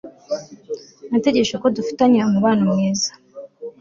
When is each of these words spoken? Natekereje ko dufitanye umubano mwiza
Natekereje 1.09 1.55
ko 1.61 1.67
dufitanye 1.77 2.19
umubano 2.23 2.61
mwiza 2.71 3.09